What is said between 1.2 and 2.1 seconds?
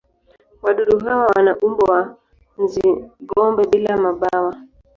wana umbo wa